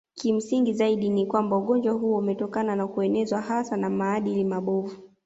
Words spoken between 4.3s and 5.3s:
mabovu